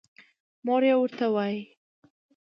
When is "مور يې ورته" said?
0.65-1.25